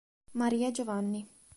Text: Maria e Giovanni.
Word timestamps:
Maria 0.33 0.69
e 0.69 0.71
Giovanni. 0.71 1.27